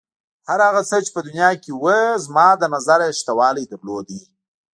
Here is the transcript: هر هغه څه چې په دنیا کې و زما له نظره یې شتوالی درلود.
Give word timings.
هر 0.47 0.59
هغه 0.67 0.81
څه 0.89 0.97
چې 1.05 1.11
په 1.15 1.21
دنیا 1.27 1.49
کې 1.63 1.71
و 1.83 1.85
زما 2.25 2.47
له 2.61 2.67
نظره 2.75 3.03
یې 3.07 3.17
شتوالی 3.19 3.65
درلود. 3.71 4.07